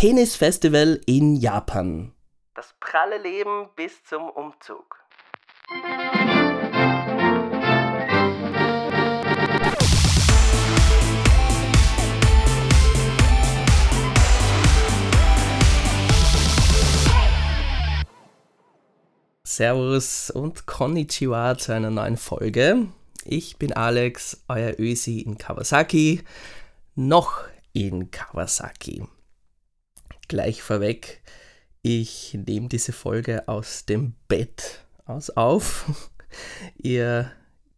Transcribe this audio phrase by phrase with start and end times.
[0.00, 2.12] Penis Festival in Japan.
[2.54, 4.94] Das pralle Leben bis zum Umzug.
[19.42, 22.86] Servus und Konnichiwa zu einer neuen Folge.
[23.24, 26.22] Ich bin Alex, euer Ösi in Kawasaki.
[26.94, 27.42] Noch
[27.72, 29.02] in Kawasaki.
[30.28, 31.22] Gleich vorweg,
[31.80, 36.08] ich nehme diese Folge aus dem Bett aus auf.
[36.76, 37.32] Ihr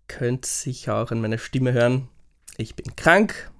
[0.08, 2.08] könnt sicher auch an meiner Stimme hören.
[2.56, 3.52] Ich bin krank.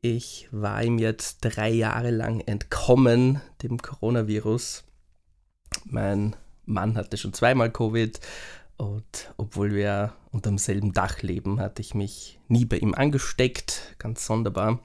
[0.00, 4.84] Ich war ihm jetzt drei Jahre lang entkommen, dem Coronavirus.
[5.84, 8.18] Mein Mann hatte schon zweimal Covid
[8.76, 13.94] und obwohl wir unter demselben Dach leben, hatte ich mich nie bei ihm angesteckt.
[13.98, 14.80] Ganz sonderbar.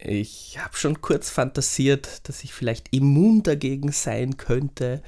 [0.00, 5.02] Ich habe schon kurz fantasiert, dass ich vielleicht immun dagegen sein könnte,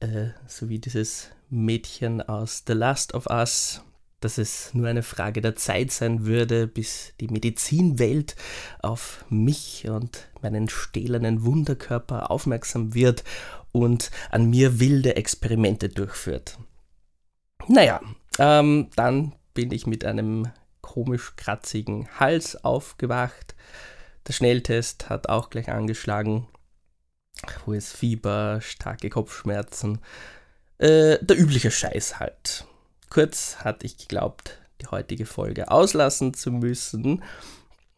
[0.00, 3.80] äh, so wie dieses Mädchen aus The Last of Us,
[4.20, 8.36] dass es nur eine Frage der Zeit sein würde, bis die Medizinwelt
[8.82, 13.24] auf mich und meinen stählernen Wunderkörper aufmerksam wird
[13.72, 16.58] und an mir wilde Experimente durchführt.
[17.68, 18.02] Naja,
[18.38, 20.48] ähm, dann bin ich mit einem
[20.82, 23.56] komisch kratzigen Hals aufgewacht
[24.26, 26.46] der Schnelltest hat auch gleich angeschlagen.
[27.66, 30.00] Hohes Fieber, starke Kopfschmerzen.
[30.78, 32.66] Äh, der übliche Scheiß halt.
[33.08, 37.22] Kurz hatte ich geglaubt, die heutige Folge auslassen zu müssen,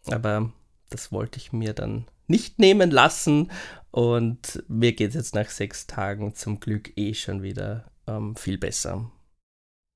[0.06, 0.52] aber
[0.90, 3.50] das wollte ich mir dann nicht nehmen lassen
[3.90, 8.58] und mir geht es jetzt nach sechs Tagen zum Glück eh schon wieder ähm, viel
[8.58, 9.10] besser.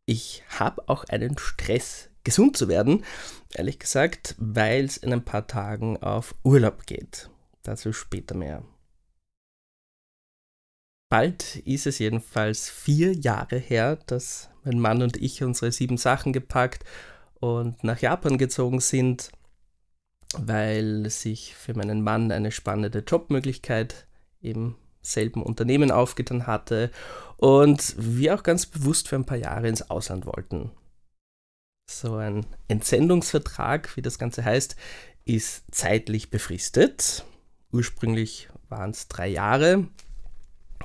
[0.07, 3.05] Ich habe auch einen Stress gesund zu werden,
[3.53, 7.31] ehrlich gesagt, weil es in ein paar Tagen auf Urlaub geht.
[7.63, 8.65] Dazu später mehr.
[11.09, 16.33] Bald ist es jedenfalls vier Jahre her, dass mein Mann und ich unsere sieben Sachen
[16.33, 16.85] gepackt
[17.39, 19.31] und nach Japan gezogen sind,
[20.35, 24.07] weil sich für meinen Mann eine spannende Jobmöglichkeit
[24.41, 26.91] im selben Unternehmen aufgetan hatte
[27.37, 30.71] und wir auch ganz bewusst für ein paar Jahre ins Ausland wollten.
[31.87, 34.77] So ein Entsendungsvertrag, wie das Ganze heißt,
[35.25, 37.25] ist zeitlich befristet.
[37.71, 39.87] Ursprünglich waren es drei Jahre.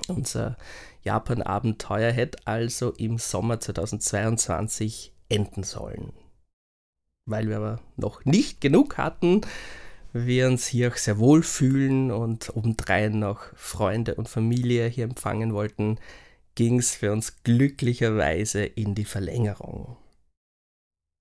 [0.07, 0.57] Unser
[1.03, 6.13] Japan-Abenteuer hätte also im Sommer 2022 enden sollen.
[7.25, 9.41] Weil wir aber noch nicht genug hatten,
[10.13, 15.53] wir uns hier auch sehr wohl fühlen und obendrein noch Freunde und Familie hier empfangen
[15.53, 15.99] wollten,
[16.55, 19.97] ging es für uns glücklicherweise in die Verlängerung.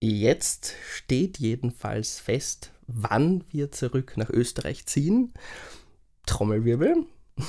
[0.09, 5.34] Jetzt steht jedenfalls fest, wann wir zurück nach Österreich ziehen.
[6.27, 7.06] Trommelwirbel.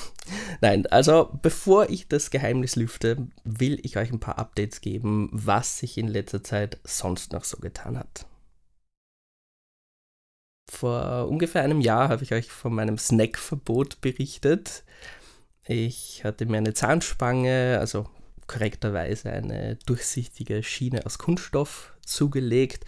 [0.61, 5.77] Nein, also bevor ich das Geheimnis lüfte, will ich euch ein paar Updates geben, was
[5.77, 8.25] sich in letzter Zeit sonst noch so getan hat.
[10.67, 14.83] Vor ungefähr einem Jahr habe ich euch von meinem Snackverbot berichtet.
[15.67, 18.09] Ich hatte mir eine Zahnspange, also
[18.47, 22.85] korrekterweise eine durchsichtige Schiene aus Kunststoff zugelegt,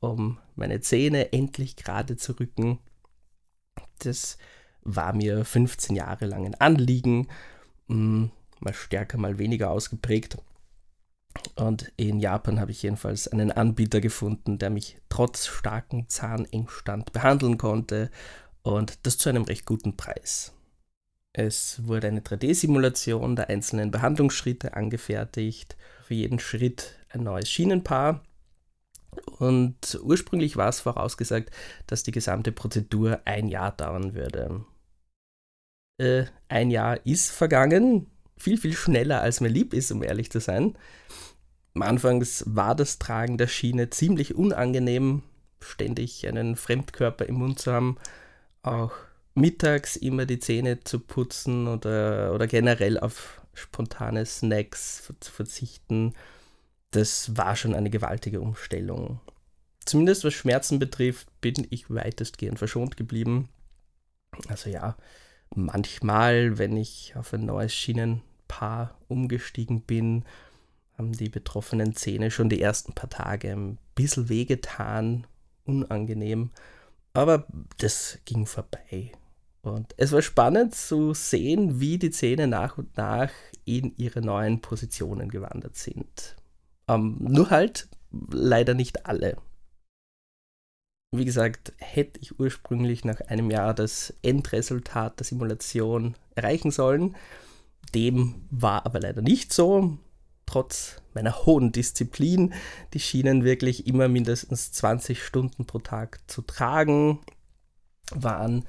[0.00, 2.78] um meine Zähne endlich gerade zu rücken.
[3.98, 4.38] Das
[4.82, 7.28] war mir 15 Jahre lang ein Anliegen,
[7.88, 8.30] hm,
[8.60, 10.38] mal stärker, mal weniger ausgeprägt.
[11.56, 17.58] Und in Japan habe ich jedenfalls einen Anbieter gefunden, der mich trotz starkem Zahnengstand behandeln
[17.58, 18.10] konnte
[18.62, 20.52] und das zu einem recht guten Preis.
[21.32, 28.22] Es wurde eine 3D-Simulation der einzelnen Behandlungsschritte angefertigt, für jeden Schritt ein neues Schienenpaar
[29.38, 31.50] und ursprünglich war es vorausgesagt,
[31.86, 34.64] dass die gesamte Prozedur ein Jahr dauern würde.
[35.98, 38.06] Äh, ein Jahr ist vergangen,
[38.36, 40.76] viel, viel schneller als mir lieb ist, um ehrlich zu sein.
[41.74, 45.22] Anfangs war das Tragen der Schiene ziemlich unangenehm,
[45.60, 47.96] ständig einen Fremdkörper im Mund zu haben,
[48.62, 48.92] auch
[49.34, 56.14] mittags immer die Zähne zu putzen oder, oder generell auf spontane Snacks zu verzichten
[56.94, 59.20] das war schon eine gewaltige Umstellung.
[59.84, 63.48] Zumindest was Schmerzen betrifft, bin ich weitestgehend verschont geblieben.
[64.48, 64.96] Also ja,
[65.54, 70.24] manchmal, wenn ich auf ein neues Schienenpaar umgestiegen bin,
[70.96, 75.26] haben die betroffenen Zähne schon die ersten paar Tage ein bisschen wehgetan,
[75.64, 76.50] unangenehm.
[77.12, 77.46] Aber
[77.78, 79.12] das ging vorbei.
[79.62, 83.30] Und es war spannend zu sehen, wie die Zähne nach und nach
[83.64, 86.36] in ihre neuen Positionen gewandert sind.
[86.88, 87.88] Ähm, nur halt
[88.30, 89.36] leider nicht alle.
[91.12, 97.14] Wie gesagt, hätte ich ursprünglich nach einem Jahr das Endresultat der Simulation erreichen sollen.
[97.94, 99.98] Dem war aber leider nicht so.
[100.46, 102.52] Trotz meiner hohen Disziplin,
[102.92, 107.20] die Schienen wirklich immer mindestens 20 Stunden pro Tag zu tragen,
[108.10, 108.66] waren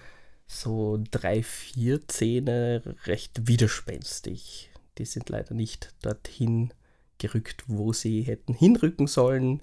[0.48, 4.70] so drei, vier Zähne recht widerspenstig.
[5.00, 6.72] Die sind leider nicht dorthin
[7.18, 9.62] gerückt, wo sie hätten hinrücken sollen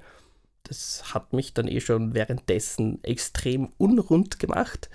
[0.64, 4.90] das hat mich dann eh schon währenddessen extrem unrund gemacht.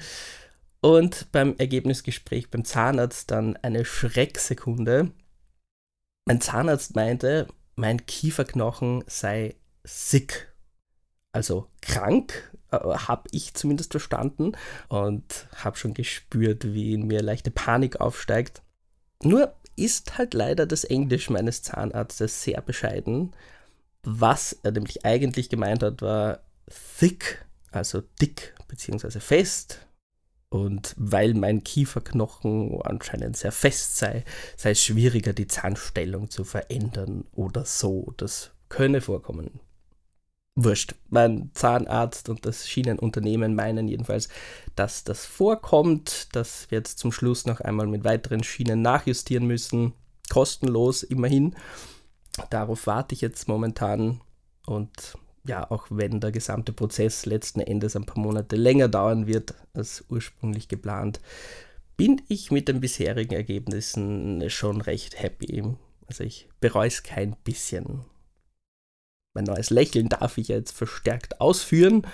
[0.81, 5.11] Und beim Ergebnisgespräch beim Zahnarzt dann eine Schrecksekunde.
[6.25, 10.53] Mein Zahnarzt meinte, mein Kieferknochen sei sick.
[11.31, 14.53] Also krank, äh, habe ich zumindest verstanden
[14.89, 18.61] und habe schon gespürt, wie in mir leichte Panik aufsteigt.
[19.23, 23.33] Nur ist halt leider das Englisch meines Zahnarztes sehr bescheiden
[24.09, 26.39] was er nämlich eigentlich gemeint hat, war
[26.97, 29.19] thick, also dick bzw.
[29.19, 29.85] fest.
[30.49, 34.23] Und weil mein Kieferknochen anscheinend sehr fest sei,
[34.55, 38.13] sei es schwieriger, die Zahnstellung zu verändern oder so.
[38.15, 39.59] Das könne vorkommen.
[40.59, 40.95] Wurscht.
[41.09, 44.27] Mein Zahnarzt und das Schienenunternehmen meinen jedenfalls,
[44.75, 49.93] dass das vorkommt, dass wir jetzt zum Schluss noch einmal mit weiteren Schienen nachjustieren müssen.
[50.31, 51.55] Kostenlos immerhin.
[52.49, 54.19] Darauf warte ich jetzt momentan
[54.65, 55.15] und
[55.45, 60.05] ja, auch wenn der gesamte Prozess letzten Endes ein paar Monate länger dauern wird als
[60.09, 61.21] ursprünglich geplant,
[61.97, 65.63] bin ich mit den bisherigen Ergebnissen schon recht happy.
[66.07, 68.05] Also ich bereue es kein bisschen.
[69.37, 72.07] Mein neues Lächeln darf ich jetzt verstärkt ausführen.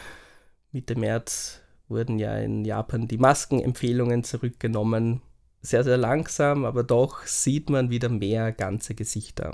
[0.74, 5.22] Mitte März wurden ja in Japan die Maskenempfehlungen zurückgenommen.
[5.62, 9.54] Sehr, sehr langsam, aber doch sieht man wieder mehr ganze Gesichter.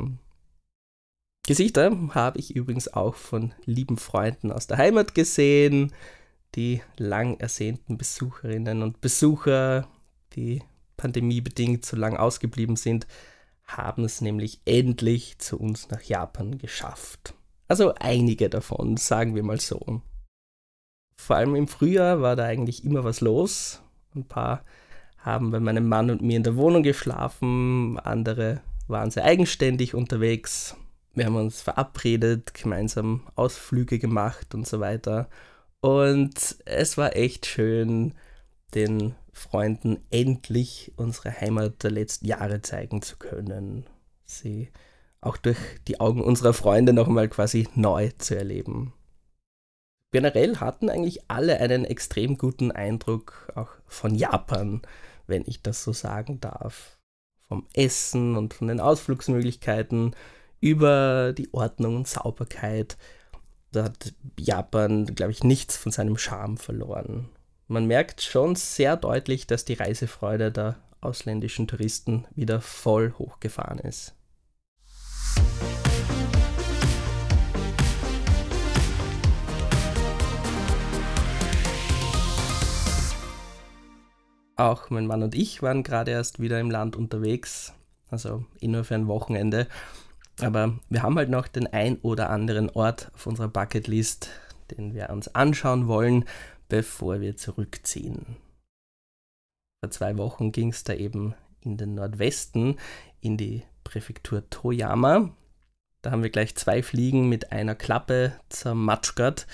[1.46, 5.94] Gesichter habe ich übrigens auch von lieben Freunden aus der Heimat gesehen,
[6.56, 9.88] die lang ersehnten Besucherinnen und Besucher,
[10.34, 10.64] die
[10.98, 13.06] pandemiebedingt so lang ausgeblieben sind,
[13.66, 17.36] haben es nämlich endlich zu uns nach Japan geschafft.
[17.70, 20.02] Also einige davon, sagen wir mal so.
[21.16, 23.82] Vor allem im Frühjahr war da eigentlich immer was los.
[24.16, 24.66] Ein paar
[25.18, 30.76] haben bei meinem Mann und mir in der Wohnung geschlafen, andere waren sehr eigenständig unterwegs,
[31.14, 35.30] wir haben uns verabredet, gemeinsam Ausflüge gemacht und so weiter.
[35.82, 38.14] Und es war echt schön,
[38.74, 43.86] den Freunden endlich unsere Heimat der letzten Jahre zeigen zu können.
[44.26, 44.70] Sie
[45.22, 45.58] auch durch
[45.88, 48.94] die Augen unserer Freunde nochmal quasi neu zu erleben.
[50.12, 54.82] Generell hatten eigentlich alle einen extrem guten Eindruck auch von Japan,
[55.28, 56.98] wenn ich das so sagen darf.
[57.48, 60.16] Vom Essen und von den Ausflugsmöglichkeiten
[60.62, 62.98] über die Ordnung und Sauberkeit.
[63.72, 67.30] Da hat Japan, glaube ich, nichts von seinem Charme verloren.
[67.68, 74.16] Man merkt schon sehr deutlich, dass die Reisefreude der ausländischen Touristen wieder voll hochgefahren ist.
[84.60, 87.74] Auch mein Mann und ich waren gerade erst wieder im Land unterwegs,
[88.10, 89.68] also eh nur für ein Wochenende.
[90.42, 94.30] Aber wir haben halt noch den ein oder anderen Ort auf unserer Bucketlist,
[94.72, 96.26] den wir uns anschauen wollen,
[96.68, 98.36] bevor wir zurückziehen.
[99.82, 102.78] Vor zwei Wochen ging es da eben in den Nordwesten,
[103.22, 105.32] in die Präfektur Toyama.
[106.04, 109.48] Da haben wir gleich zwei Fliegen mit einer Klappe zermatschgert,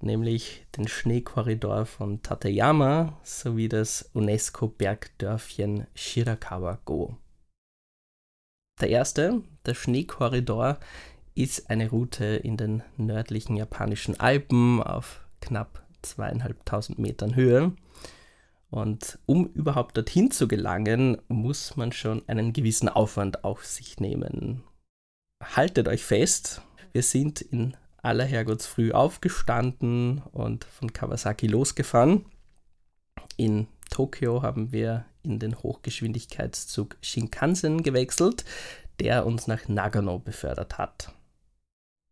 [0.00, 7.16] nämlich den Schneekorridor von Tateyama sowie das UNESCO-Bergdörfchen Shirakawa-go.
[8.80, 10.78] Der erste, der Schneekorridor,
[11.34, 17.72] ist eine Route in den nördlichen japanischen Alpen auf knapp zweieinhalbtausend Metern Höhe.
[18.70, 24.62] Und um überhaupt dorthin zu gelangen, muss man schon einen gewissen Aufwand auf sich nehmen.
[25.42, 26.62] Haltet euch fest,
[26.92, 32.24] wir sind in aller Herrgottsfrüh aufgestanden und von Kawasaki losgefahren.
[33.36, 38.44] In Tokio haben wir in den Hochgeschwindigkeitszug Shinkansen gewechselt,
[39.00, 41.12] der uns nach Nagano befördert hat.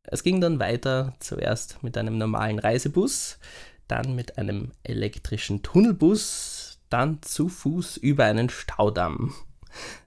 [0.03, 3.39] Es ging dann weiter, zuerst mit einem normalen Reisebus,
[3.89, 9.35] dann mit einem elektrischen Tunnelbus, dann zu Fuß über einen Staudamm,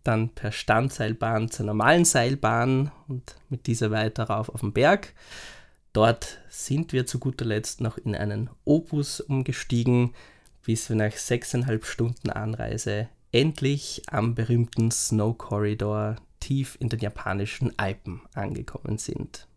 [0.04, 5.14] dann per Standseilbahn zur normalen Seilbahn und mit dieser weiter rauf auf den Berg.
[5.94, 10.14] Dort sind wir zu guter Letzt noch in einen Opus umgestiegen,
[10.64, 17.78] bis wir nach sechseinhalb Stunden Anreise endlich am berühmten Snow Corridor tief in den japanischen
[17.78, 19.48] Alpen angekommen sind.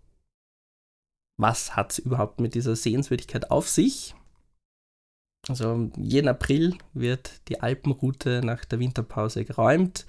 [1.36, 4.14] Was hat es überhaupt mit dieser Sehenswürdigkeit auf sich?
[5.48, 10.06] Also jeden April wird die Alpenroute nach der Winterpause geräumt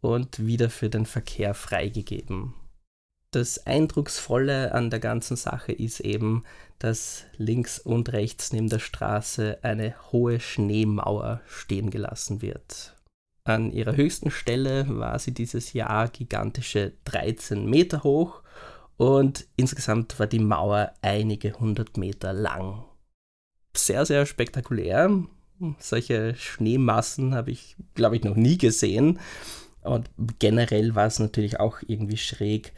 [0.00, 2.54] und wieder für den Verkehr freigegeben.
[3.32, 6.44] Das Eindrucksvolle an der ganzen Sache ist eben,
[6.80, 12.96] dass links und rechts neben der Straße eine hohe Schneemauer stehen gelassen wird.
[13.44, 18.42] An ihrer höchsten Stelle war sie dieses Jahr gigantische 13 Meter hoch
[19.00, 22.84] und insgesamt war die Mauer einige hundert Meter lang.
[23.74, 25.24] Sehr, sehr spektakulär.
[25.78, 29.18] Solche Schneemassen habe ich, glaube ich, noch nie gesehen.
[29.80, 32.74] Und generell war es natürlich auch irgendwie schräg,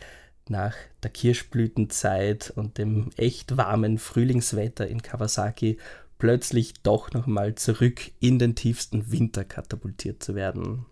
[0.49, 5.77] nach der Kirschblütenzeit und dem echt warmen Frühlingswetter in Kawasaki
[6.19, 10.87] plötzlich doch nochmal zurück in den tiefsten Winter katapultiert zu werden.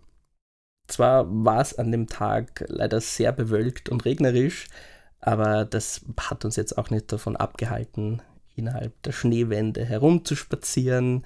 [0.87, 4.67] Zwar war es an dem Tag leider sehr bewölkt und regnerisch,
[5.21, 8.21] aber das hat uns jetzt auch nicht davon abgehalten,
[8.55, 11.23] innerhalb der Schneewände herumzuspazieren.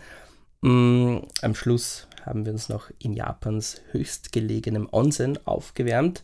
[0.62, 6.24] Mm, am Schluss haben wir uns noch in Japans höchstgelegenem Onsen aufgewärmt,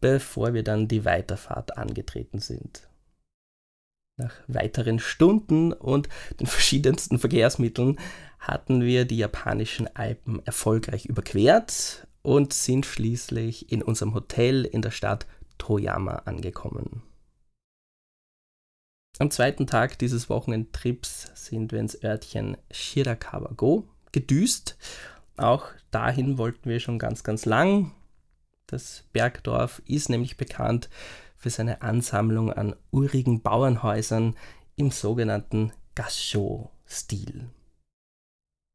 [0.00, 2.88] bevor wir dann die Weiterfahrt angetreten sind.
[4.16, 6.08] Nach weiteren Stunden und
[6.38, 7.98] den verschiedensten Verkehrsmitteln
[8.38, 14.90] hatten wir die japanischen Alpen erfolgreich überquert und sind schließlich in unserem Hotel in der
[14.90, 17.02] Stadt Toyama angekommen.
[19.20, 24.78] Am zweiten Tag dieses Wochenendtrips sind wir ins Örtchen Shirakawa-go gedüst.
[25.36, 27.90] Auch dahin wollten wir schon ganz, ganz lang.
[28.68, 30.88] Das Bergdorf ist nämlich bekannt
[31.36, 34.36] für seine Ansammlung an urigen Bauernhäusern
[34.76, 37.50] im sogenannten Gasho-Stil.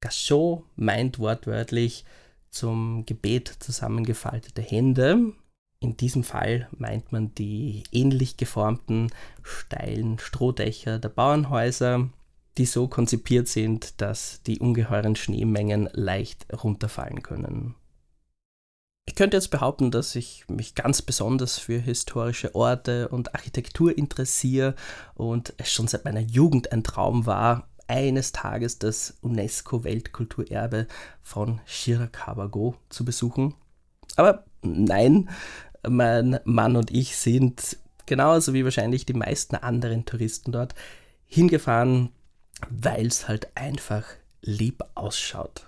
[0.02, 2.04] Gasho meint wortwörtlich
[2.50, 5.32] zum Gebet zusammengefaltete Hände.
[5.84, 9.12] In diesem Fall meint man die ähnlich geformten
[9.42, 12.08] steilen Strohdächer der Bauernhäuser,
[12.58, 17.76] die so konzipiert sind, dass die ungeheuren Schneemengen leicht runterfallen können.
[19.06, 24.76] Ich könnte jetzt behaupten, dass ich mich ganz besonders für historische Orte und Architektur interessiere
[25.16, 30.88] und es schon seit meiner Jugend ein Traum war, eines Tages das UNESCO-Weltkulturerbe
[31.22, 33.56] von Shirakawa-go zu besuchen.
[34.16, 35.30] Aber nein,
[35.88, 40.76] mein Mann und ich sind genauso wie wahrscheinlich die meisten anderen Touristen dort
[41.26, 42.10] hingefahren,
[42.70, 44.06] weil es halt einfach
[44.42, 45.68] lieb ausschaut.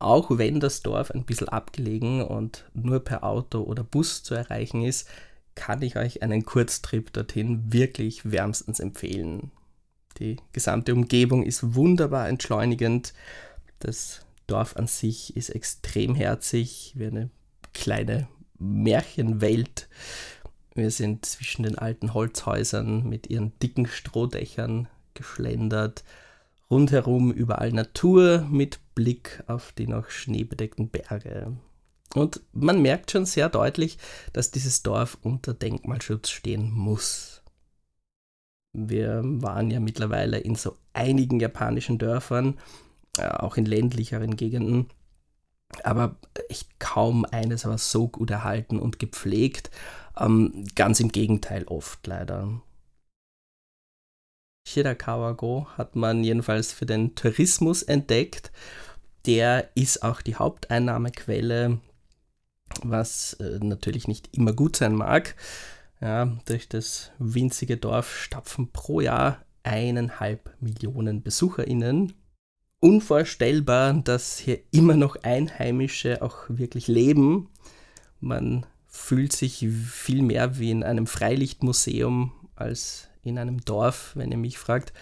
[0.00, 4.82] Auch wenn das Dorf ein bisschen abgelegen und nur per Auto oder Bus zu erreichen
[4.82, 5.08] ist,
[5.54, 9.50] kann ich euch einen Kurztrip dorthin wirklich wärmstens empfehlen.
[10.18, 13.12] Die gesamte Umgebung ist wunderbar entschleunigend.
[13.80, 17.30] Das Dorf an sich ist extrem herzig, wie eine
[17.74, 19.88] kleine Märchenwelt.
[20.74, 26.04] Wir sind zwischen den alten Holzhäusern mit ihren dicken Strohdächern geschlendert
[26.70, 31.56] Rundherum überall Natur mit Blick auf die noch schneebedeckten Berge.
[32.14, 33.98] Und man merkt schon sehr deutlich,
[34.32, 37.42] dass dieses Dorf unter Denkmalschutz stehen muss.
[38.72, 42.58] Wir waren ja mittlerweile in so einigen japanischen Dörfern,
[43.16, 44.88] äh, auch in ländlicheren Gegenden,
[45.82, 46.16] aber
[46.48, 49.70] echt kaum eines war so gut erhalten und gepflegt.
[50.18, 52.60] Ähm, ganz im Gegenteil oft leider.
[54.66, 58.52] Shirakawa-go hat man jedenfalls für den Tourismus entdeckt.
[59.26, 61.78] Der ist auch die Haupteinnahmequelle,
[62.82, 65.36] was äh, natürlich nicht immer gut sein mag.
[66.00, 72.14] Ja, durch das winzige Dorf stapfen pro Jahr eineinhalb Millionen BesucherInnen.
[72.80, 77.48] Unvorstellbar, dass hier immer noch Einheimische auch wirklich leben.
[78.20, 84.38] Man fühlt sich viel mehr wie in einem Freilichtmuseum als in einem Dorf, wenn ihr
[84.38, 84.92] mich fragt.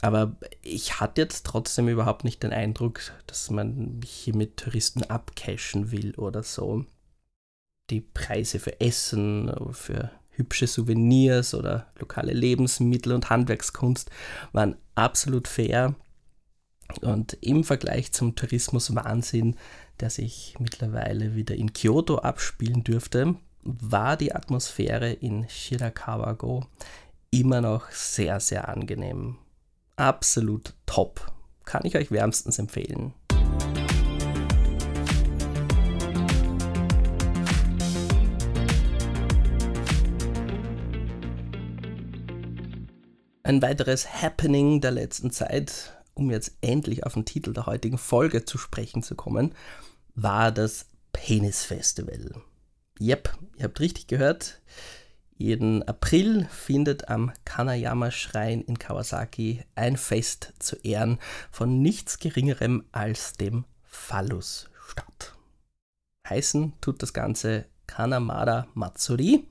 [0.00, 5.04] Aber ich hatte jetzt trotzdem überhaupt nicht den Eindruck, dass man mich hier mit Touristen
[5.04, 6.84] abcashen will oder so.
[7.90, 14.10] Die Preise für Essen, für hübsche Souvenirs oder lokale Lebensmittel und Handwerkskunst
[14.52, 15.94] waren absolut fair.
[17.00, 19.56] Und im Vergleich zum Tourismuswahnsinn,
[20.00, 26.64] der sich mittlerweile wieder in Kyoto abspielen dürfte, war die Atmosphäre in Shirakawa-go
[27.30, 29.38] immer noch sehr, sehr angenehm.
[29.96, 31.32] Absolut top.
[31.64, 33.14] Kann ich euch wärmstens empfehlen.
[43.44, 48.44] Ein weiteres Happening der letzten Zeit, um jetzt endlich auf den Titel der heutigen Folge
[48.44, 49.54] zu sprechen zu kommen,
[50.14, 52.42] war das Penis Festival.
[53.00, 54.60] Yep, ihr habt richtig gehört.
[55.36, 61.18] Jeden April findet am Kanayama-Schrein in Kawasaki ein Fest zu Ehren
[61.50, 65.34] von nichts Geringerem als dem Phallus statt.
[66.28, 69.48] Heißen tut das Ganze Kanamada Matsuri,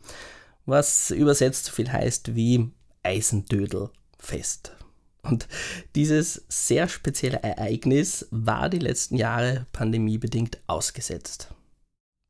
[0.65, 2.71] was übersetzt so viel heißt wie
[3.03, 4.77] Eisendödelfest.
[5.23, 5.47] Und
[5.95, 11.53] dieses sehr spezielle Ereignis war die letzten Jahre pandemiebedingt ausgesetzt.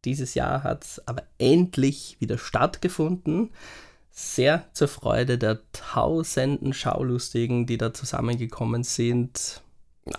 [0.03, 3.51] Dieses Jahr hat es aber endlich wieder stattgefunden.
[4.11, 9.61] Sehr zur Freude der tausenden Schaulustigen, die da zusammengekommen sind.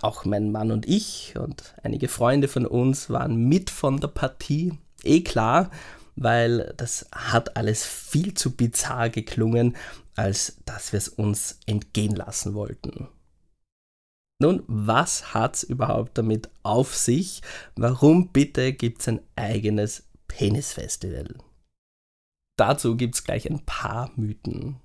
[0.01, 4.73] Auch mein Mann und ich und einige Freunde von uns waren mit von der Partie.
[5.03, 5.69] Eh klar,
[6.15, 9.75] weil das hat alles viel zu bizarr geklungen,
[10.15, 13.07] als dass wir es uns entgehen lassen wollten.
[14.39, 17.41] Nun, was hat es überhaupt damit auf sich?
[17.75, 21.35] Warum bitte gibt es ein eigenes Penisfestival?
[22.57, 24.79] Dazu gibt es gleich ein paar Mythen.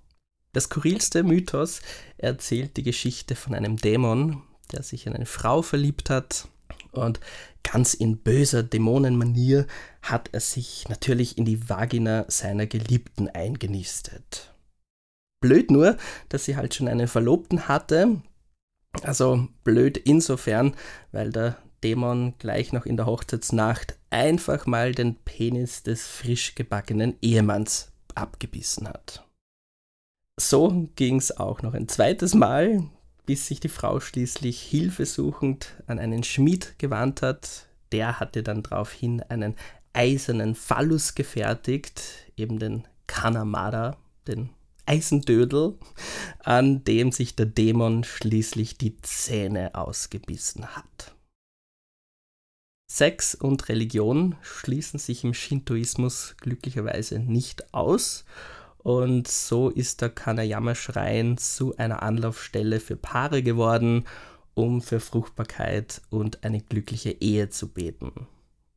[0.54, 1.82] Der skurrilste Mythos
[2.16, 4.42] erzählt die Geschichte von einem Dämon,
[4.72, 6.48] der sich in eine Frau verliebt hat
[6.92, 7.20] und
[7.62, 9.66] ganz in böser Dämonenmanier
[10.02, 14.54] hat er sich natürlich in die Vagina seiner Geliebten eingenistet.
[15.40, 15.96] Blöd nur,
[16.28, 18.22] dass sie halt schon einen Verlobten hatte.
[19.02, 20.74] Also blöd insofern,
[21.12, 27.16] weil der Dämon gleich noch in der Hochzeitsnacht einfach mal den Penis des frisch gebackenen
[27.22, 29.24] Ehemanns abgebissen hat.
[30.40, 32.84] So ging es auch noch ein zweites Mal,
[33.28, 37.66] bis sich die Frau schließlich hilfesuchend an einen Schmied gewandt hat.
[37.92, 39.54] Der hatte dann daraufhin einen
[39.92, 42.02] eisernen Phallus gefertigt,
[42.38, 44.48] eben den Kanamada, den
[44.86, 45.74] Eisendödel,
[46.38, 51.14] an dem sich der Dämon schließlich die Zähne ausgebissen hat.
[52.90, 58.24] Sex und Religion schließen sich im Shintoismus glücklicherweise nicht aus
[58.78, 64.04] und so ist der Kanayama-Schrein zu einer Anlaufstelle für Paare geworden,
[64.54, 68.26] um für Fruchtbarkeit und eine glückliche Ehe zu beten.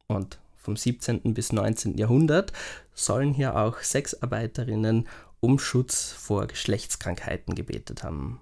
[0.08, 1.34] Und vom 17.
[1.34, 1.98] bis 19.
[1.98, 2.54] Jahrhundert
[2.94, 5.08] sollen hier auch Sexarbeiterinnen
[5.40, 8.40] um Schutz vor Geschlechtskrankheiten gebetet haben.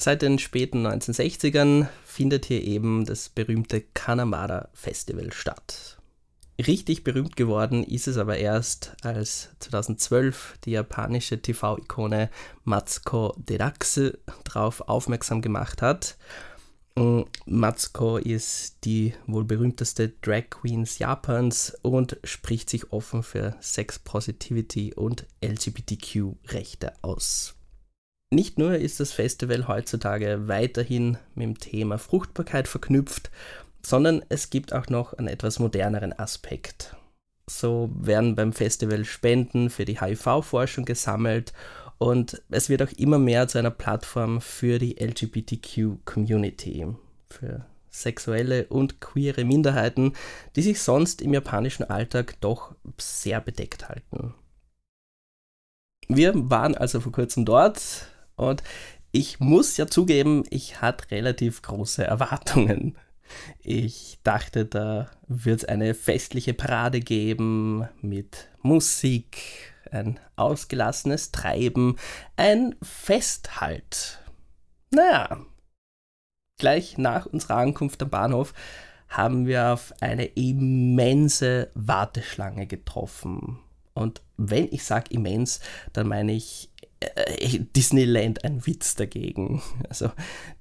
[0.00, 5.98] Seit den späten 1960ern findet hier eben das berühmte Kanamada Festival statt.
[6.58, 12.30] Richtig berühmt geworden ist es aber erst, als 2012 die japanische TV-Ikone
[12.64, 16.16] Matsuko Deraxe darauf aufmerksam gemacht hat
[17.44, 24.94] Matsuko ist die wohl berühmteste Drag Queens Japans und spricht sich offen für Sex Positivity
[24.94, 27.54] und LGBTQ-Rechte aus.
[28.32, 33.30] Nicht nur ist das Festival heutzutage weiterhin mit dem Thema Fruchtbarkeit verknüpft,
[33.86, 36.96] sondern es gibt auch noch einen etwas moderneren Aspekt.
[37.48, 41.52] So werden beim Festival Spenden für die HIV-Forschung gesammelt
[41.98, 46.88] und es wird auch immer mehr zu einer Plattform für die LGBTQ-Community,
[47.30, 50.14] für sexuelle und queere Minderheiten,
[50.56, 54.34] die sich sonst im japanischen Alltag doch sehr bedeckt halten.
[56.08, 58.64] Wir waren also vor kurzem dort und
[59.12, 62.96] ich muss ja zugeben, ich hatte relativ große Erwartungen.
[63.60, 71.96] Ich dachte, da wird es eine festliche Parade geben mit Musik, ein ausgelassenes Treiben,
[72.36, 74.20] ein Festhalt.
[74.90, 75.44] Naja,
[76.58, 78.52] gleich nach unserer Ankunft am Bahnhof
[79.08, 83.60] haben wir auf eine immense Warteschlange getroffen.
[83.94, 85.60] Und wenn ich sage immens,
[85.92, 86.70] dann meine ich
[87.76, 89.62] Disneyland ein Witz dagegen.
[89.88, 90.10] Also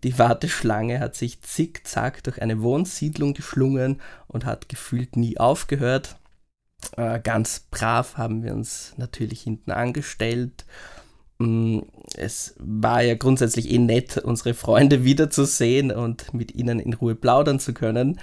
[0.03, 6.17] die Warteschlange hat sich zickzack durch eine Wohnsiedlung geschlungen und hat gefühlt nie aufgehört.
[6.97, 10.65] Äh, ganz brav haben wir uns natürlich hinten angestellt.
[11.39, 11.79] Mm,
[12.15, 17.59] es war ja grundsätzlich eh nett, unsere Freunde wiederzusehen und mit ihnen in Ruhe plaudern
[17.59, 18.19] zu können.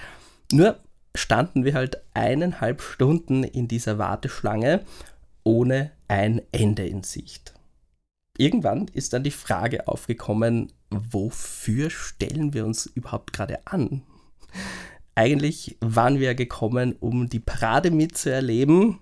[0.53, 0.79] Nur
[1.14, 4.83] standen wir halt eineinhalb Stunden in dieser Warteschlange
[5.44, 7.55] ohne ein Ende in Sicht.
[8.43, 14.03] Irgendwann ist dann die Frage aufgekommen, wofür stellen wir uns überhaupt gerade an?
[15.15, 18.99] Eigentlich waren wir gekommen, um die Parade mitzuerleben,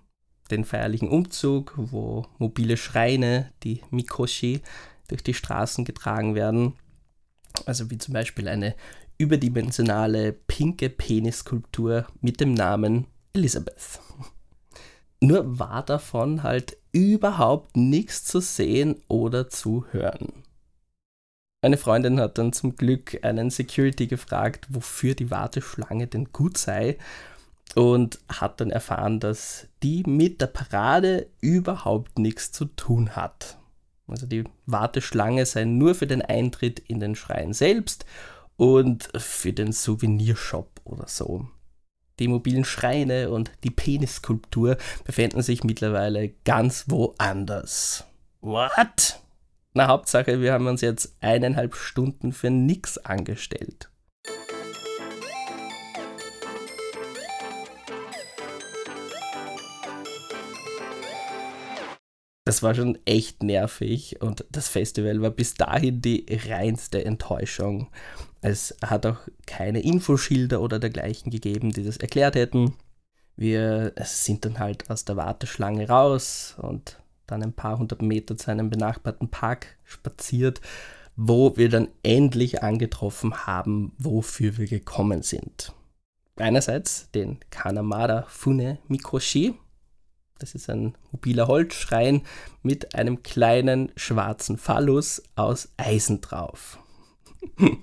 [0.50, 4.60] den feierlichen Umzug, wo mobile Schreine, die Mikoshi,
[5.08, 6.74] durch die Straßen getragen werden.
[7.64, 8.74] Also wie zum Beispiel eine
[9.16, 14.00] überdimensionale pinke Penisskulptur mit dem Namen Elizabeth.
[15.22, 20.32] Nur war davon halt überhaupt nichts zu sehen oder zu hören.
[21.62, 26.96] Eine Freundin hat dann zum Glück einen Security gefragt, wofür die Warteschlange denn gut sei.
[27.76, 33.58] und hat dann erfahren, dass die mit der Parade überhaupt nichts zu tun hat.
[34.08, 38.04] Also die Warteschlange sei nur für den Eintritt in den Schrein selbst
[38.56, 41.48] und für den Souvenirshop oder so.
[42.20, 48.04] Die mobilen Schreine und die Penisskulptur befinden sich mittlerweile ganz woanders.
[48.42, 49.20] What?
[49.72, 53.90] Na, Hauptsache, wir haben uns jetzt eineinhalb Stunden für nix angestellt.
[62.44, 67.88] Das war schon echt nervig und das Festival war bis dahin die reinste Enttäuschung.
[68.40, 72.74] Es hat auch keine Infoschilder oder dergleichen gegeben, die das erklärt hätten.
[73.36, 78.50] Wir sind dann halt aus der Warteschlange raus und dann ein paar hundert Meter zu
[78.50, 80.60] einem benachbarten Park spaziert,
[81.16, 85.72] wo wir dann endlich angetroffen haben, wofür wir gekommen sind.
[86.36, 89.54] Einerseits den Kanamada Fune Mikoshi.
[90.38, 92.22] Das ist ein mobiler Holzschrein
[92.62, 96.78] mit einem kleinen schwarzen Phallus aus Eisen drauf.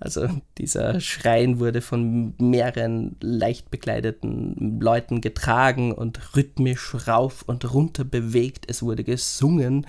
[0.00, 0.28] Also
[0.58, 8.66] dieser Schrein wurde von mehreren leicht bekleideten Leuten getragen und rhythmisch rauf und runter bewegt.
[8.68, 9.86] Es wurde gesungen.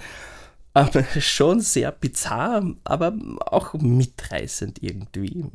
[0.74, 5.46] Aber schon sehr bizarr, aber auch mitreißend irgendwie.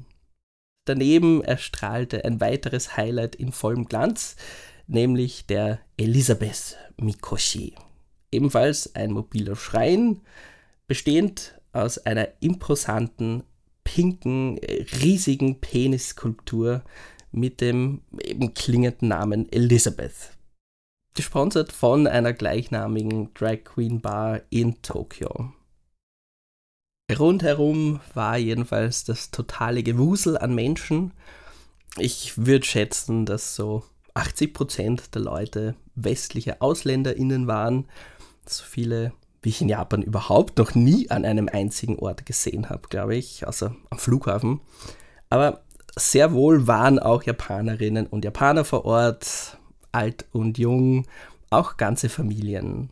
[0.87, 4.37] Daneben erstrahlte ein weiteres Highlight in vollem Glanz,
[4.87, 7.75] nämlich der Elisabeth Mikoshi.
[8.33, 10.21] Ebenfalls ein mobiler Schrein,
[10.89, 13.45] bestehend aus einer imposanten,
[13.85, 14.59] pinken,
[15.03, 16.83] riesigen Penisskulptur
[17.33, 20.33] mit dem eben klingenden Namen Elizabeth.
[21.15, 25.53] Gesponsert von einer gleichnamigen Drag Queen Bar in Tokio.
[27.19, 31.13] Rundherum war jedenfalls das totale Gewusel an Menschen.
[31.99, 33.83] Ich würde schätzen, dass so
[34.15, 37.89] 80% der Leute westliche AusländerInnen waren.
[38.47, 42.89] So viele wie ich in Japan überhaupt noch nie an einem einzigen Ort gesehen habe,
[42.89, 44.61] glaube ich, außer am Flughafen.
[45.31, 45.63] Aber
[45.97, 49.59] sehr wohl waren auch Japanerinnen und Japaner vor Ort,
[49.93, 51.07] alt und jung,
[51.51, 52.91] auch ganze Familien.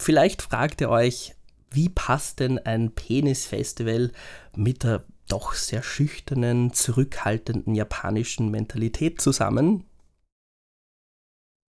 [0.00, 1.34] Vielleicht fragt ihr euch,
[1.70, 4.12] wie passt denn ein Penisfestival
[4.54, 9.84] mit der doch sehr schüchternen, zurückhaltenden japanischen Mentalität zusammen?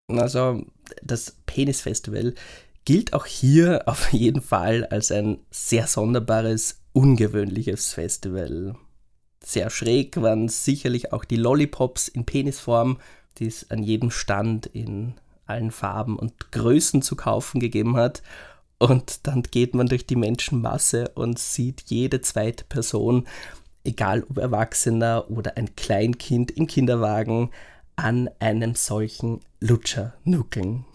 [0.09, 0.63] Also,
[1.01, 2.35] das Penisfestival
[2.87, 8.75] gilt auch hier auf jeden Fall als ein sehr sonderbares, ungewöhnliches Festival.
[9.43, 12.97] Sehr schräg waren sicherlich auch die Lollipops in Penisform,
[13.39, 18.23] die es an jedem Stand in allen Farben und Größen zu kaufen gegeben hat.
[18.79, 23.27] Und dann geht man durch die Menschenmasse und sieht jede zweite Person,
[23.83, 27.51] egal ob Erwachsener oder ein Kleinkind im Kinderwagen,
[27.97, 30.85] an einem solchen Lutscher nuckeln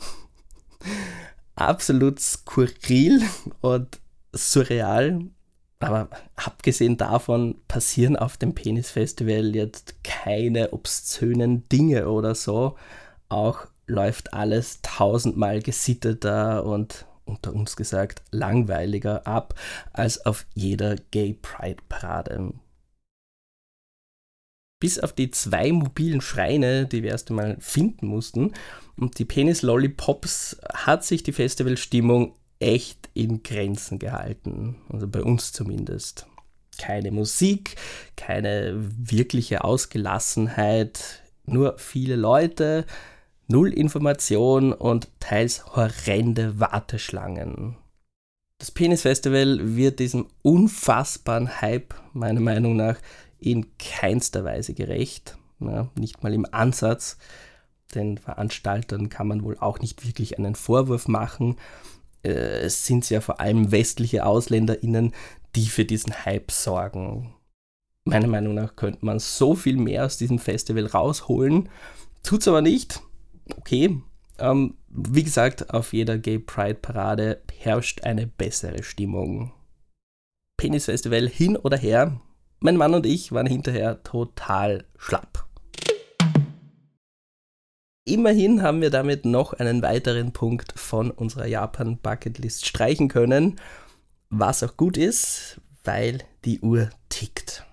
[1.54, 3.22] absolut skurril
[3.60, 4.00] und
[4.32, 5.26] surreal.
[5.78, 12.76] Aber abgesehen davon passieren auf dem Penisfestival jetzt keine obszönen Dinge oder so.
[13.28, 19.54] Auch läuft alles tausendmal gesitteter und unter uns gesagt langweiliger ab
[19.92, 22.52] als auf jeder Gay Pride Parade.
[24.80, 28.52] Bis auf die zwei mobilen Schreine, die wir erst einmal finden mussten,
[28.96, 34.76] und die Penis Lollipops hat sich die Festivalstimmung echt in Grenzen gehalten.
[34.88, 36.26] Also bei uns zumindest.
[36.78, 37.76] Keine Musik,
[38.16, 42.86] keine wirkliche Ausgelassenheit, nur viele Leute,
[43.46, 47.76] null Information und teils horrende Warteschlangen.
[48.58, 52.96] Das Penis Festival wird diesem unfassbaren Hype meiner Meinung nach
[53.38, 57.18] in keinster Weise gerecht, ja, nicht mal im Ansatz
[57.94, 61.56] den Veranstaltern kann man wohl auch nicht wirklich einen Vorwurf machen.
[62.22, 65.12] Äh, es sind ja vor allem westliche AusländerInnen,
[65.54, 67.34] die für diesen Hype sorgen.
[68.04, 71.68] Meiner Meinung nach könnte man so viel mehr aus diesem Festival rausholen.
[72.22, 73.00] Tut's aber nicht.
[73.56, 74.00] Okay.
[74.38, 79.52] Ähm, wie gesagt, auf jeder Gay Pride Parade herrscht eine bessere Stimmung.
[80.56, 82.20] Penis Festival hin oder her.
[82.60, 85.48] Mein Mann und ich waren hinterher total schlapp.
[88.04, 93.60] Immerhin haben wir damit noch einen weiteren Punkt von unserer Japan-Bucketlist streichen können,
[94.28, 97.64] was auch gut ist, weil die Uhr tickt.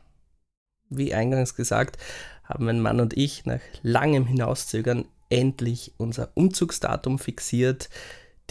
[0.89, 1.97] Wie eingangs gesagt,
[2.43, 7.89] haben mein Mann und ich nach langem Hinauszögern endlich unser Umzugsdatum fixiert.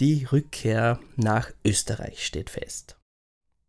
[0.01, 2.97] Die Rückkehr nach Österreich steht fest.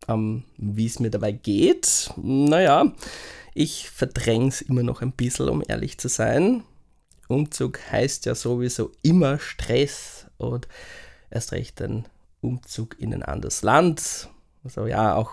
[0.07, 2.11] Ähm, Wie es mir dabei geht?
[2.17, 2.93] Naja,
[3.53, 6.63] ich verdränge es immer noch ein bisschen, um ehrlich zu sein.
[7.31, 10.67] Umzug heißt ja sowieso immer Stress und
[11.29, 12.05] erst recht ein
[12.41, 14.29] Umzug in ein anderes Land.
[14.63, 15.31] Also ja, auch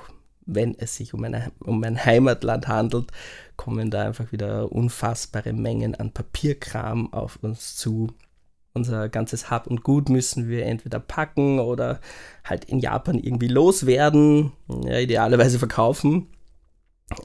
[0.48, 3.12] wenn es sich um, eine, um ein Heimatland handelt,
[3.56, 8.08] kommen da einfach wieder unfassbare Mengen an Papierkram auf uns zu.
[8.72, 12.00] Unser ganzes Hab und Gut müssen wir entweder packen oder
[12.44, 14.52] halt in Japan irgendwie loswerden,
[14.84, 16.28] ja, idealerweise verkaufen.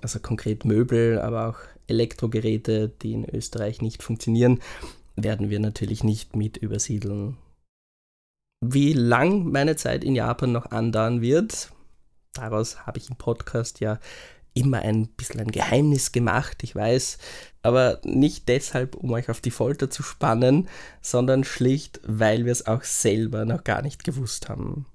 [0.01, 4.59] Also konkret Möbel, aber auch Elektrogeräte, die in Österreich nicht funktionieren,
[5.15, 7.37] werden wir natürlich nicht mit übersiedeln.
[8.65, 11.71] Wie lang meine Zeit in Japan noch andauern wird,
[12.33, 13.99] daraus habe ich im Podcast ja
[14.53, 17.17] immer ein bisschen ein Geheimnis gemacht, ich weiß,
[17.61, 20.69] aber nicht deshalb, um euch auf die Folter zu spannen,
[21.01, 24.85] sondern schlicht, weil wir es auch selber noch gar nicht gewusst haben.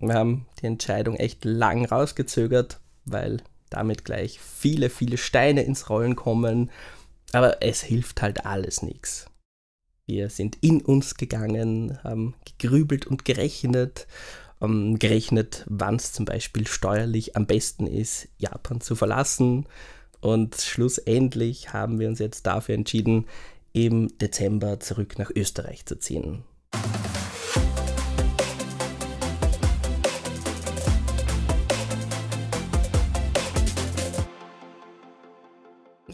[0.00, 6.16] Wir haben die Entscheidung echt lang rausgezögert, weil damit gleich viele, viele Steine ins Rollen
[6.16, 6.70] kommen,
[7.32, 9.26] aber es hilft halt alles nichts.
[10.06, 14.06] Wir sind in uns gegangen, haben gegrübelt und gerechnet
[14.60, 19.66] ähm, gerechnet, wann es zum Beispiel steuerlich am besten ist, Japan zu verlassen.
[20.20, 23.26] Und schlussendlich haben wir uns jetzt dafür entschieden,
[23.72, 26.42] im Dezember zurück nach Österreich zu ziehen.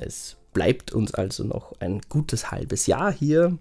[0.04, 3.58] Es bleibt uns also noch ein gutes halbes Jahr hier.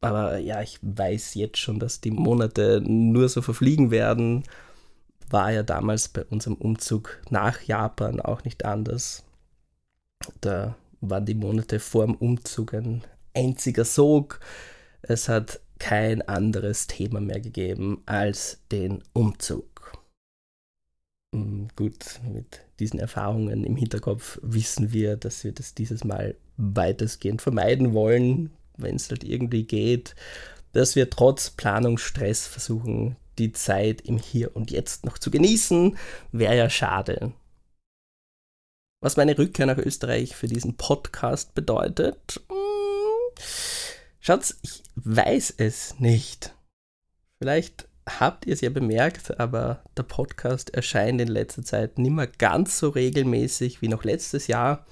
[0.00, 4.44] Aber ja, ich weiß jetzt schon, dass die Monate nur so verfliegen werden.
[5.30, 9.24] War ja damals bei unserem Umzug nach Japan auch nicht anders.
[10.40, 13.02] Da waren die Monate vor dem Umzug ein
[13.34, 14.40] einziger Sog.
[15.02, 19.73] Es hat kein anderes Thema mehr gegeben als den Umzug.
[21.34, 27.42] Hm, gut, mit diesen Erfahrungen im Hinterkopf wissen wir, dass wir das dieses Mal weitestgehend
[27.42, 30.14] vermeiden wollen, wenn es halt irgendwie geht,
[30.74, 35.98] dass wir trotz Planungsstress versuchen, die Zeit im Hier und Jetzt noch zu genießen,
[36.30, 37.32] wäre ja schade.
[39.00, 42.42] Was meine Rückkehr nach Österreich für diesen Podcast bedeutet?
[42.48, 43.42] Hm,
[44.20, 46.54] Schatz, ich weiß es nicht.
[47.38, 52.26] Vielleicht habt ihr es ja bemerkt, aber der Podcast erscheint in letzter Zeit nicht mehr
[52.26, 54.86] ganz so regelmäßig wie noch letztes Jahr.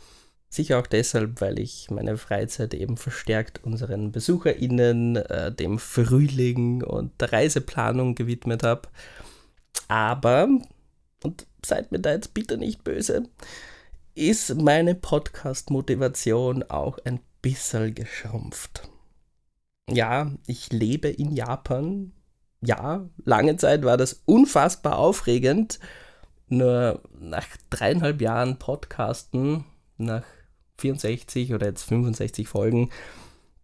[0.49, 7.19] Sicher auch deshalb, weil ich meine Freizeit eben verstärkt unseren BesucherInnen, äh, dem Frühling und
[7.21, 8.89] der Reiseplanung gewidmet habe.
[9.89, 10.49] Aber,
[11.23, 13.29] und seid mir da jetzt bitte nicht böse,
[14.15, 18.89] ist meine Podcast-Motivation auch ein bisschen geschrumpft.
[19.91, 22.13] Ja, ich lebe in Japan.
[22.65, 25.81] Ja, lange Zeit war das unfassbar aufregend.
[26.49, 29.65] Nur nach dreieinhalb Jahren Podcasten,
[29.97, 30.25] nach
[30.79, 32.91] 64 oder jetzt 65 Folgen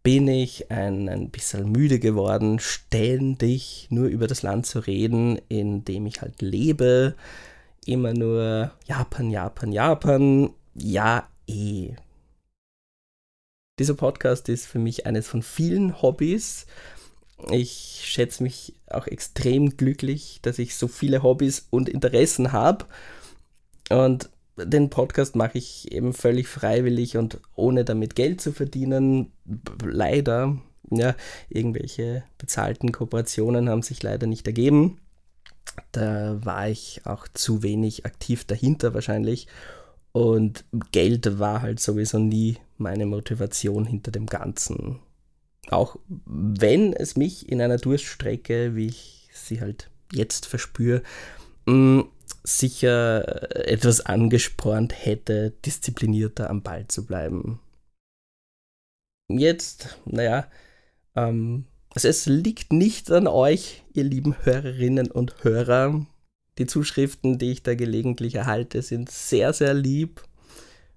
[0.03, 5.85] bin ich ein, ein bisschen müde geworden, ständig nur über das Land zu reden, in
[5.85, 7.15] dem ich halt lebe.
[7.85, 10.51] Immer nur Japan, Japan, Japan.
[10.75, 11.95] Ja, eh.
[13.79, 16.67] Dieser Podcast ist für mich eines von vielen Hobbys.
[17.51, 22.87] Ich schätze mich auch extrem glücklich, dass ich so viele Hobbys und Interessen habe.
[23.91, 29.33] Und den Podcast mache ich eben völlig freiwillig und ohne damit Geld zu verdienen.
[29.85, 30.59] Leider,
[30.91, 31.15] ja,
[31.49, 34.99] irgendwelche bezahlten Kooperationen haben sich leider nicht ergeben.
[35.93, 39.47] Da war ich auch zu wenig aktiv dahinter wahrscheinlich.
[40.13, 44.99] Und Geld war halt sowieso nie meine Motivation hinter dem Ganzen.
[45.71, 51.03] Auch wenn es mich in einer Durststrecke, wie ich sie halt jetzt verspüre,
[51.67, 52.01] mm,
[52.45, 57.61] sicher etwas angespornt hätte, disziplinierter am Ball zu bleiben.
[59.29, 60.51] Jetzt, naja,
[61.15, 66.07] ähm, also es liegt nicht an euch, ihr lieben Hörerinnen und Hörer.
[66.59, 70.23] Die Zuschriften, die ich da gelegentlich erhalte, sind sehr, sehr lieb.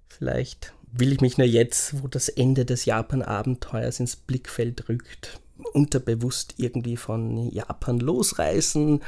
[0.08, 5.40] Vielleicht will ich mich nur jetzt, wo das Ende des Japan-Abenteuers ins Blickfeld rückt,
[5.72, 9.02] unterbewusst irgendwie von Japan losreißen.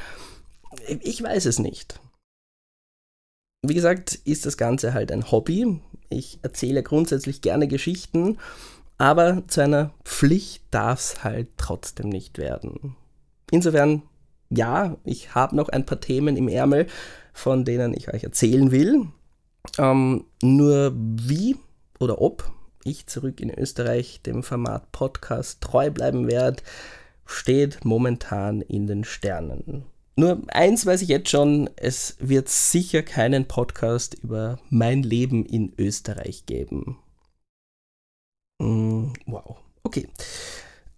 [1.01, 1.99] Ich weiß es nicht.
[3.61, 5.79] Wie gesagt, ist das Ganze halt ein Hobby.
[6.09, 8.37] Ich erzähle grundsätzlich gerne Geschichten,
[8.97, 12.95] aber zu einer Pflicht darf es halt trotzdem nicht werden.
[13.51, 14.03] Insofern,
[14.49, 16.87] ja, ich habe noch ein paar Themen im Ärmel,
[17.33, 19.07] von denen ich euch erzählen will.
[19.77, 21.57] Ähm, nur wie
[21.99, 22.51] oder ob
[22.83, 26.61] ich zurück in Österreich dem Format Podcast treu bleiben werde,
[27.25, 29.85] steht momentan in den Sternen.
[30.15, 35.73] Nur eins weiß ich jetzt schon, es wird sicher keinen Podcast über mein Leben in
[35.77, 36.99] Österreich geben.
[38.61, 40.07] Mm, wow, okay.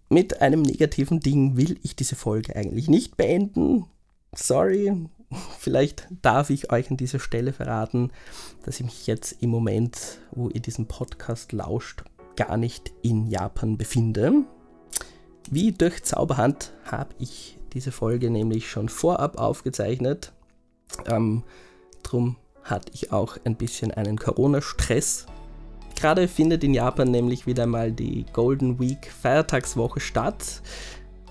[0.08, 3.86] Mit einem negativen Ding will ich diese Folge eigentlich nicht beenden.
[4.32, 5.08] Sorry,
[5.58, 8.10] vielleicht darf ich euch an dieser Stelle verraten,
[8.64, 12.04] dass ich mich jetzt im Moment, wo ihr diesen Podcast lauscht,
[12.36, 14.44] gar nicht in Japan befinde.
[15.50, 20.32] Wie durch Zauberhand habe ich diese Folge nämlich schon vorab aufgezeichnet.
[21.06, 21.42] Ähm,
[22.02, 25.26] drum hatte ich auch ein bisschen einen Corona-Stress.
[25.96, 30.62] Gerade findet in Japan nämlich wieder mal die Golden Week Feiertagswoche statt.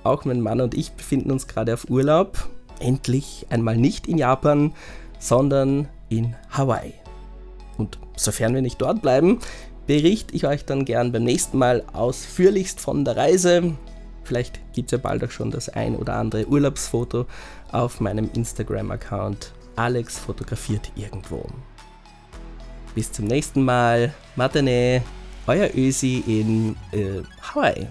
[0.03, 2.49] Auch mein Mann und ich befinden uns gerade auf Urlaub.
[2.79, 4.73] Endlich einmal nicht in Japan,
[5.19, 6.93] sondern in Hawaii.
[7.77, 9.39] Und sofern wir nicht dort bleiben,
[9.87, 13.75] berichte ich euch dann gern beim nächsten Mal ausführlichst von der Reise.
[14.23, 17.25] Vielleicht gibt es ja bald auch schon das ein oder andere Urlaubsfoto
[17.71, 19.53] auf meinem Instagram-Account.
[19.77, 21.45] Alex fotografiert irgendwo.
[22.93, 24.13] Bis zum nächsten Mal.
[24.35, 25.03] Matane,
[25.45, 27.87] euer Ösi in äh, Hawaii.